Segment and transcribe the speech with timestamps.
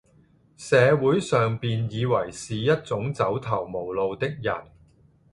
[0.57, 4.55] 社會上便以爲是一種走投無路的人，